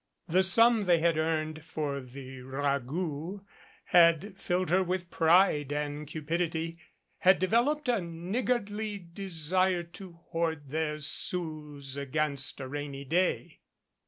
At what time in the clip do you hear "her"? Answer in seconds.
4.71-4.81